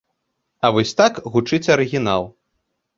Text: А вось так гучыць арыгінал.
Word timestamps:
А 0.65 0.71
вось 0.77 0.95
так 1.03 1.21
гучыць 1.37 1.63
арыгінал. 1.77 2.23